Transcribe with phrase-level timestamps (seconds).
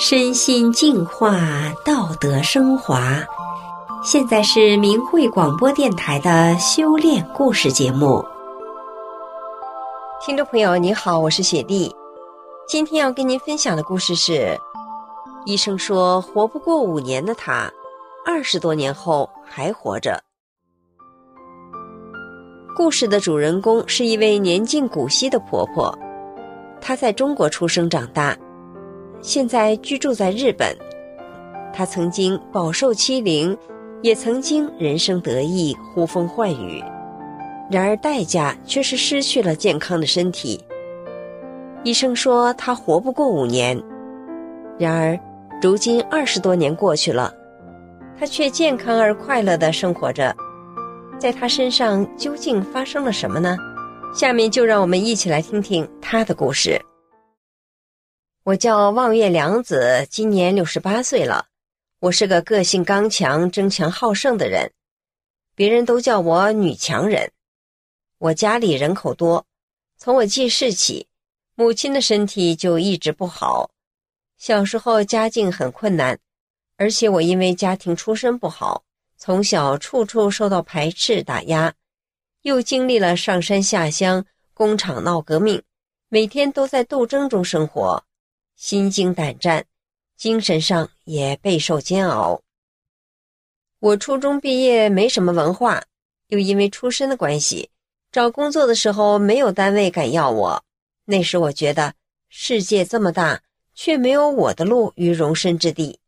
[0.00, 1.40] 身心净化，
[1.84, 3.18] 道德升华。
[4.04, 8.24] 现在是明慧广播电台的修炼故事节目。
[10.24, 11.92] 听众朋友，你好，我是雪莉。
[12.68, 14.56] 今天要跟您分享的故事是：
[15.46, 17.68] 医生说活不过五年的她，
[18.24, 20.22] 二十多年后还活着。
[22.76, 25.92] 故事的主人公是一位年近古稀的婆婆，
[26.80, 28.36] 她在中国出生长大。
[29.20, 30.76] 现在居住在日本，
[31.72, 33.56] 他曾经饱受欺凌，
[34.02, 36.82] 也曾经人生得意、呼风唤雨，
[37.70, 40.60] 然而代价却是失去了健康的身体。
[41.84, 43.80] 医生说他活不过五年，
[44.78, 45.18] 然而
[45.60, 47.32] 如今二十多年过去了，
[48.18, 50.34] 他却健康而快乐的生活着。
[51.18, 53.56] 在他身上究竟发生了什么呢？
[54.14, 56.80] 下面就让我们一起来听听他的故事。
[58.48, 61.48] 我叫望月良子，今年六十八岁了。
[62.00, 64.72] 我是个个性刚强、争强好胜的人，
[65.54, 67.30] 别人都叫我女强人。
[68.16, 69.44] 我家里人口多，
[69.98, 71.06] 从我记事起，
[71.56, 73.70] 母亲的身体就一直不好。
[74.38, 76.18] 小时候家境很困难，
[76.78, 78.82] 而且我因为家庭出身不好，
[79.18, 81.74] 从小处处受到排斥打压，
[82.40, 84.24] 又经历了上山下乡、
[84.54, 85.62] 工厂闹革命，
[86.08, 88.02] 每天都在斗争中生活。
[88.58, 89.64] 心惊胆战，
[90.16, 92.42] 精神上也备受煎熬。
[93.78, 95.84] 我初中毕业，没什么文化，
[96.26, 97.70] 又因为出身的关系，
[98.10, 100.64] 找工作的时候没有单位敢要我。
[101.04, 101.94] 那时我觉得
[102.28, 103.40] 世界这么大，
[103.76, 106.00] 却没有我的路与容身之地。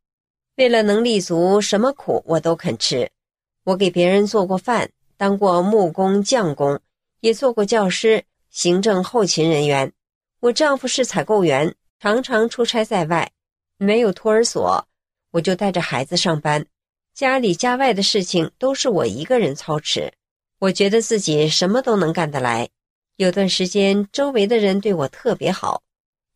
[0.57, 3.09] 为了能立足，什么苦我都肯吃。
[3.63, 6.81] 我给别人做过饭，当过木工、匠工，
[7.21, 9.93] 也做过教师、行政、后勤人员。
[10.41, 11.77] 我丈夫是采购员。
[12.03, 13.31] 常常出差在外，
[13.77, 14.89] 没有托儿所，
[15.33, 16.65] 我就带着孩子上班，
[17.13, 20.11] 家里家外的事情都是我一个人操持。
[20.61, 22.71] 我觉得自己什么都能干得来。
[23.17, 25.83] 有段时间，周围的人对我特别好，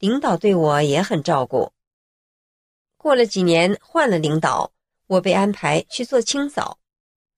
[0.00, 1.72] 领导对我也很照顾。
[2.98, 4.70] 过了几年，换了领导，
[5.06, 6.78] 我被安排去做清扫，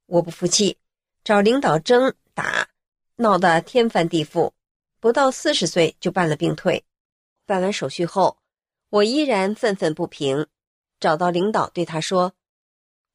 [0.06, 0.76] 我不服气，
[1.22, 2.68] 找领导争打，
[3.14, 4.50] 闹得天翻地覆，
[4.98, 6.82] 不到四十岁就办了病退。
[7.46, 8.38] 办完手续后，
[8.90, 10.46] 我依然愤愤不平，
[10.98, 12.34] 找到领导对他说：“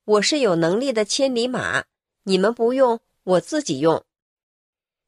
[0.06, 1.84] 我是有能力的千里马，
[2.24, 4.04] 你们不用，我自己用。”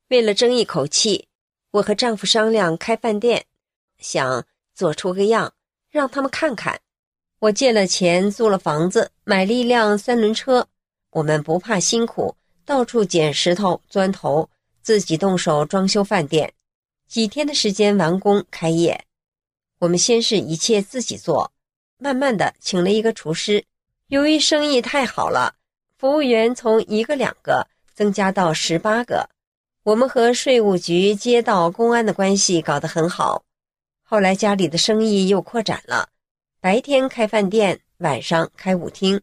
[0.09, 1.29] 为了争一口气，
[1.71, 3.45] 我和丈夫商量开饭店，
[3.97, 4.45] 想
[4.75, 5.53] 做出个样，
[5.89, 6.79] 让他们看看。
[7.39, 10.67] 我借了钱，租了房子，买了一辆三轮车。
[11.11, 12.35] 我们不怕辛苦，
[12.65, 14.49] 到处捡石头、砖头，
[14.81, 16.53] 自己动手装修饭店。
[17.07, 19.05] 几天的时间完工开业。
[19.83, 21.51] 我们先是一切自己做，
[21.97, 23.65] 慢慢的请了一个厨师。
[24.07, 25.55] 由于生意太好了，
[25.97, 29.29] 服务员从一个两个增加到十八个。
[29.83, 33.43] 我们和税务局、街道、公安的关系搞得很好。
[34.03, 36.07] 后来家里的生意又扩展了，
[36.61, 39.19] 白天开饭店，晚上开舞厅。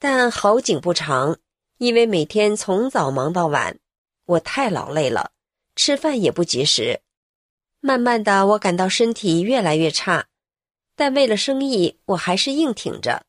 [0.00, 1.38] 但好景不长，
[1.76, 3.78] 因为每天从早忙到晚，
[4.24, 5.30] 我太劳累了，
[5.76, 7.02] 吃饭也不及时。
[7.80, 10.26] 慢慢的，我感到身体越来越差，
[10.96, 13.24] 但为了生意，我还是硬挺着。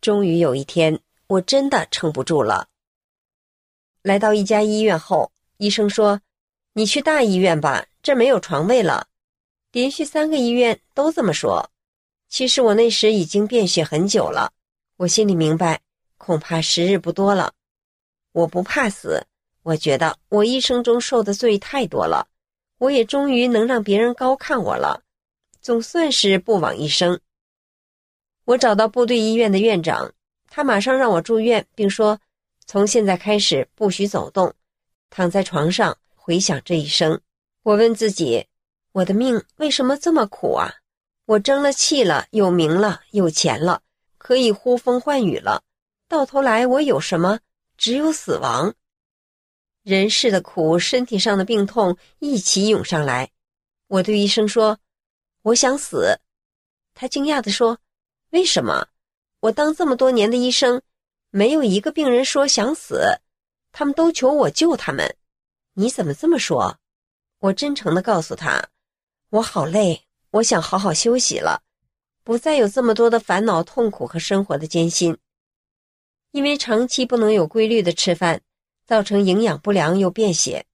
[0.00, 2.68] 终于有一天，我真的撑不住了。
[4.02, 6.20] 来到一家医院后，医生说
[6.72, 9.08] ：“你去大医院吧，这没有床位了。”
[9.72, 11.68] 连续三个医院都这么说。
[12.28, 14.52] 其实我那时已经便血很久了，
[14.96, 15.80] 我心里明白，
[16.16, 17.52] 恐怕时日不多了。
[18.32, 19.26] 我不怕死，
[19.64, 22.28] 我觉得我一生中受的罪太多了。
[22.80, 25.02] 我也终于能让别人高看我了，
[25.60, 27.20] 总算是不枉一生。
[28.46, 30.14] 我找到部队医院的院长，
[30.48, 32.18] 他马上让我住院，并说
[32.64, 34.54] 从现在开始不许走动，
[35.10, 37.20] 躺在床上回想这一生。
[37.64, 38.46] 我问自己，
[38.92, 40.76] 我的命为什么这么苦啊？
[41.26, 43.82] 我争了气了，有名了，有钱了，
[44.16, 45.62] 可以呼风唤雨了，
[46.08, 47.40] 到头来我有什么？
[47.76, 48.74] 只有死亡。
[49.82, 53.30] 人世的苦，身体上的病痛一起涌上来。
[53.86, 54.78] 我对医生说
[55.40, 56.20] ：“我想死。”
[56.94, 57.78] 他惊讶地说
[58.30, 58.86] ：“为什么？
[59.40, 60.82] 我当这么多年的医生，
[61.30, 63.00] 没有一个病人说想死，
[63.72, 65.16] 他们都求我救他们。
[65.72, 66.78] 你怎么这么说？”
[67.40, 68.68] 我真诚地告诉他
[69.30, 71.62] ：“我好累，我想好好休息了，
[72.22, 75.16] 不再有这么多的烦恼、痛苦和生活的艰辛。
[76.32, 78.42] 因为长期不能有规律的吃饭。”
[78.90, 80.66] 造成营养不良又便血，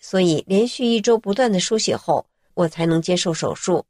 [0.00, 2.24] 所以连续一周不断的输血后，
[2.54, 3.84] 我才能接受手术。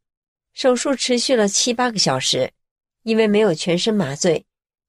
[0.55, 2.51] 手术持续了七八个小时，
[3.03, 4.47] 因为没有全身麻醉，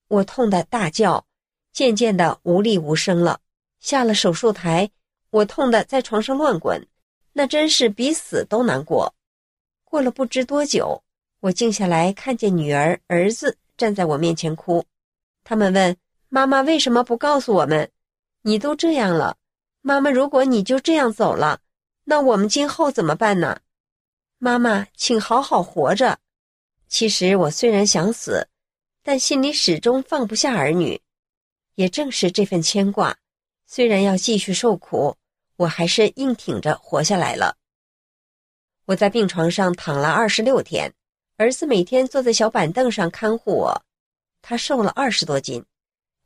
[0.08, 1.26] 我痛得大叫，
[1.74, 3.42] 渐渐的无力无声了。
[3.82, 4.90] 下了手术台，
[5.30, 6.82] 我痛得在床上乱滚，
[7.34, 9.14] 那真是比死都难过。
[9.84, 11.04] 过了不知多久，
[11.42, 14.86] 我静下来，看见女儿、儿子站在我面前哭。
[15.44, 15.98] 他们问
[16.30, 17.92] 妈妈为什么不告诉我们？
[18.48, 19.38] 你都这样了，
[19.82, 21.62] 妈妈，如果你就这样走了，
[22.04, 23.60] 那我们今后怎么办呢？
[24.38, 26.20] 妈妈，请好好活着。
[26.88, 28.48] 其实我虽然想死，
[29.02, 31.02] 但心里始终放不下儿女。
[31.74, 33.18] 也正是这份牵挂，
[33.66, 35.18] 虽然要继续受苦，
[35.56, 37.58] 我还是硬挺着活下来了。
[38.86, 40.94] 我在病床上躺了二十六天，
[41.38, 43.84] 儿子每天坐在小板凳上看护我。
[44.44, 45.66] 他瘦了二十多斤。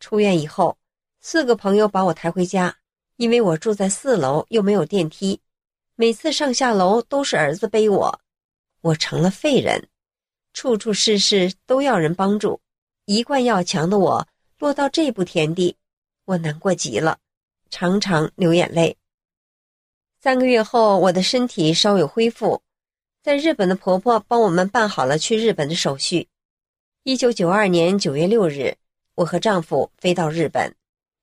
[0.01, 0.77] 出院以后，
[1.21, 2.77] 四个朋友把我抬回家，
[3.17, 5.41] 因为我住在四楼又没有电梯，
[5.95, 8.21] 每次上下楼都是儿子背我。
[8.81, 9.89] 我成了废人，
[10.53, 12.61] 处处事事都要人帮助。
[13.03, 14.25] 一贯要强的我
[14.59, 15.75] 落到这步田地，
[16.23, 17.17] 我难过极了，
[17.69, 18.95] 常常流眼泪。
[20.21, 22.61] 三个月后，我的身体稍有恢复，
[23.21, 26.29] 在日本的婆婆帮我们办好了去日本的手续。
[27.03, 28.77] 一九九二年九月六日，
[29.15, 30.73] 我和丈夫飞到日本。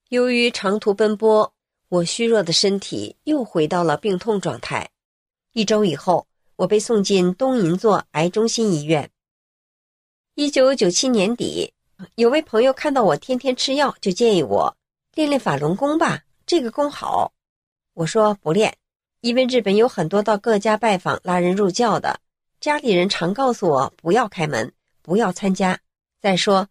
[0.08, 1.52] 由于长途奔波，
[1.88, 4.88] 我虚弱的身体又回到了病痛状态。
[5.52, 9.10] 一周以后，我被送进东银座癌中心医院。
[10.36, 11.72] 一九九七年底，
[12.14, 14.76] 有位朋友看到我天天吃药，就建议我
[15.14, 17.32] 练练法轮功吧，这个功好。
[17.94, 18.76] 我说不练，
[19.22, 22.20] 因为日本有很多到各家拜访拉人入教的，
[22.60, 24.72] 家里人常告诉我不要开门。
[25.02, 25.80] 不要参加。
[26.20, 26.68] 再说，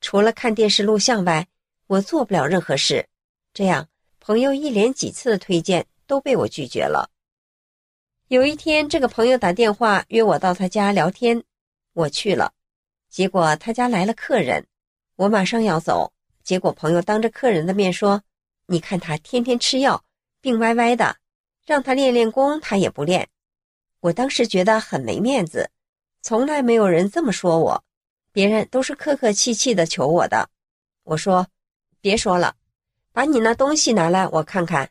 [0.00, 1.46] 除了看电视录像外，
[1.88, 3.04] 我做不了任何事。
[3.52, 3.88] 这样，
[4.20, 7.10] 朋友一连几次的推荐都被我拒绝了。
[8.28, 11.42] 有一天，这个朋友打电话约我到他家聊天，
[11.94, 12.52] 我去了。
[13.08, 14.66] 结果他家来了客人，
[15.16, 16.12] 我马上要走，
[16.44, 18.22] 结果朋友当着客人的面说
[18.68, 20.04] ：“你看他天天吃药，
[20.42, 21.16] 病歪歪的，
[21.64, 23.26] 让他练练功，他也不练。”
[24.00, 25.70] 我当时觉得很没面子。
[26.20, 27.82] 从来没有人这么说我，
[28.30, 30.50] 别人都是客客气气的求我的。
[31.04, 31.46] 我说
[32.00, 32.54] ：“别说了，
[33.12, 34.88] 把你那东西拿来，我看看。”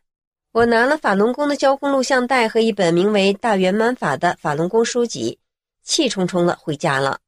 [0.54, 5.38] 我拿了法轮功的交功录像带和一本名为《大圆满法》的法轮功书籍，
[5.83, 7.19] 气冲冲的回家了。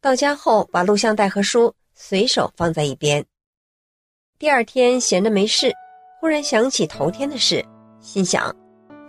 [0.00, 3.22] 到家后，把录像带和书随手放在一边。
[4.38, 5.74] 第二天闲着没事，
[6.20, 7.62] 忽然想起头天的事，
[8.00, 8.54] 心想，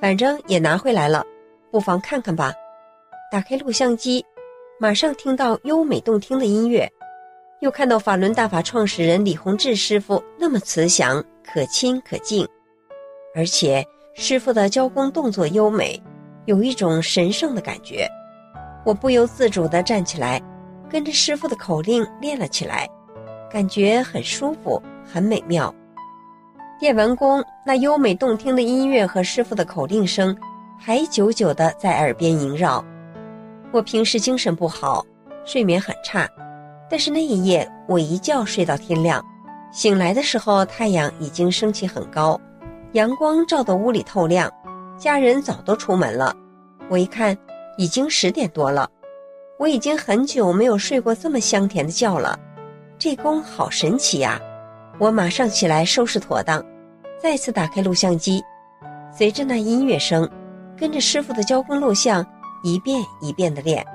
[0.02, 1.24] 反正也拿回来了，
[1.72, 2.54] 不妨看看吧。
[3.32, 4.26] 打开录像机，
[4.80, 6.92] 马上听到优美动听的音乐，
[7.66, 12.48] 又看到法轮大法创始人李洪志师傅那么慈祥、可亲可敬，
[13.34, 13.84] 而且
[14.14, 16.00] 师傅的教功动作优美，
[16.46, 18.08] 有一种神圣的感觉。
[18.86, 20.40] 我不由自主地站起来，
[20.88, 22.88] 跟着师傅的口令练了起来，
[23.50, 25.74] 感觉很舒服，很美妙。
[26.80, 30.38] 练完功，那优美动听的音乐和师傅的口令声，
[30.80, 32.86] 还久久地在耳边萦绕。
[33.72, 35.04] 我平时精神不好，
[35.46, 36.30] 睡眠很差，
[36.90, 39.24] 但是那一夜我一觉睡到天亮，
[39.72, 42.40] 醒来的时候太阳已经升起很高，
[42.94, 44.52] 阳光照得屋里透亮，
[44.98, 46.36] 家人早都出门了。
[46.90, 47.38] 我一看，
[47.78, 48.90] 已经十点多了，
[49.58, 52.40] 我已经很久没有睡过这么香甜的觉了，
[52.98, 54.40] 这功好神奇呀！
[55.00, 56.64] 我马上起来收拾妥当，
[57.22, 58.44] 再次打开录像机，
[59.12, 60.30] 随着那音乐声，
[60.78, 62.26] 跟着师傅的教功录像。
[62.64, 63.86] 一遍一遍地练，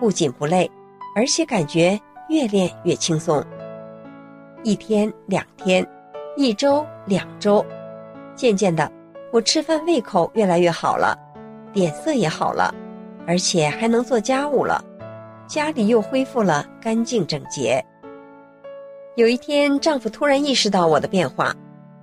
[0.00, 0.70] 不仅不累，
[1.14, 3.44] 而且感觉越练越轻松。
[4.62, 5.86] 一天两天，
[6.36, 7.64] 一周两周，
[8.34, 8.90] 渐渐的，
[9.32, 11.16] 我吃饭胃口越来越好了，
[11.72, 12.74] 脸色也好了，
[13.26, 14.82] 而且还能做家务了，
[15.46, 17.84] 家里又恢复了干净整洁。
[19.14, 21.54] 有一天，丈夫突然意识到我的变化，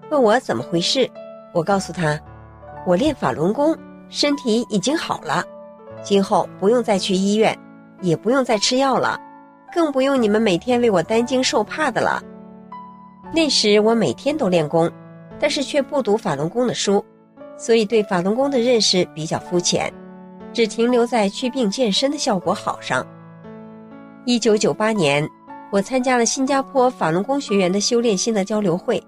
[0.10, 1.10] 问我怎么回事。
[1.54, 2.20] 我告诉他，
[2.88, 3.78] 我练法轮功，
[4.10, 5.44] 身体已经好了。
[6.02, 7.58] 今后不用再去医院，
[8.02, 9.20] 也不用再吃药了，
[9.74, 12.22] 更不用你们每天为我担惊受怕的了。
[13.34, 14.90] 那时我每天都练功，
[15.40, 17.04] 但是却不读法轮功的书，
[17.58, 19.92] 所以对法轮功的认识比较肤浅，
[20.54, 23.06] 只停留在祛病健身的效果好上。
[24.26, 25.28] 一九九八年，
[25.72, 29.02] 我参加了新加坡法轮功学员的修炼心得交流会，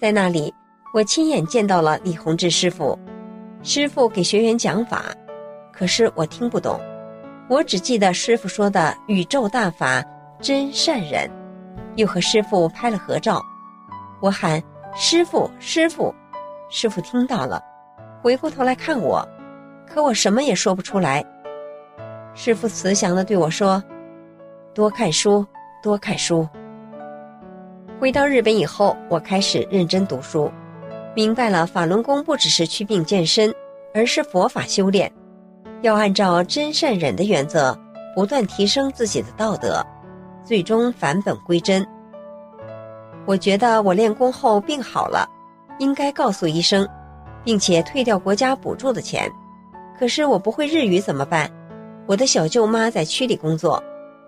[0.00, 0.52] 在那里，
[0.94, 2.98] 我亲眼见到了李洪志师傅，
[3.62, 5.04] 师傅给学员讲法。
[5.72, 6.80] 可是我听不懂，
[7.50, 10.04] 我只记得师傅说的“宇宙大法
[10.40, 11.28] 真善人”，
[11.96, 13.42] 又和师傅拍了合照。
[14.20, 14.62] 我喊
[14.94, 16.14] “师傅，师傅”，
[16.70, 17.60] 师傅听到了，
[18.22, 19.28] 回过头来看我，
[19.84, 21.24] 可我什么也说不出来。
[22.36, 23.82] 师傅慈祥的对我说
[24.72, 25.44] ：“多看书，
[25.82, 26.48] 多看书。”
[27.98, 30.48] 回到日本以后，我开始认真读书，
[31.16, 33.52] 明白了法轮功不只是祛病健身，
[33.92, 35.12] 而是佛法修炼，
[35.82, 37.76] 要按照真善忍的原则，
[38.14, 39.84] 不断提升自己的道德，
[40.44, 41.86] 最终返本归真。
[43.26, 45.28] 我觉得我练功后病好了，
[45.78, 46.86] 应该告诉医生，
[47.44, 49.30] 并且退掉国家补助的钱。
[49.98, 51.50] 可是我不会日语怎么办？
[52.06, 53.82] 我的小舅妈在区里工作，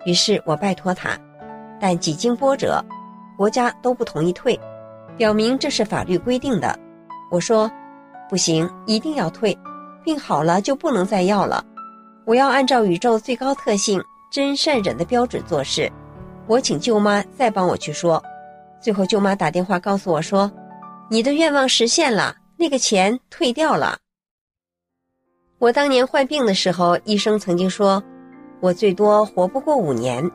[0.05, 1.19] 于是我拜托她，
[1.81, 2.85] 但几经波折，
[3.37, 4.59] 国家都不同意退，
[5.17, 6.79] 表明这是法律规定的。
[7.31, 7.71] 我说，
[8.29, 9.57] 不行，一定要退，
[10.03, 11.65] 病好了就不能再要了。
[12.25, 15.91] 我要按照宇宙最高特性真善忍的标准做事。
[16.47, 18.23] 我请舅妈再帮我去说。
[18.81, 20.51] 最后舅妈打电话告诉我说，
[21.09, 23.97] 你的愿望实现了，那个钱退掉了。
[25.59, 28.03] 我当年患病的时候，医生曾经说，
[28.61, 30.29] 我最多活不过五年。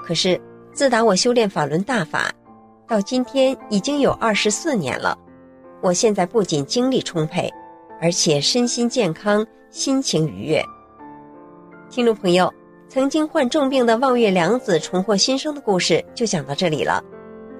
[0.00, 0.40] 可是
[0.72, 2.30] 自打我修炼法轮大法，
[2.86, 5.18] 到今天已经有二十四年了。
[5.80, 7.52] 我现在不仅精力充沛，
[8.00, 10.62] 而且身心健康，心情愉悦。
[11.90, 12.52] 听众朋友，
[12.88, 17.02] 曾经患重病的望月良子重获新生的故事就讲到这里了，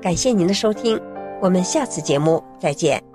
[0.01, 1.01] 感谢您的收听，
[1.41, 3.08] 我们下次节目再见。